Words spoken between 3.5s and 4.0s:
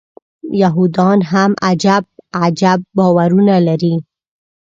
لري.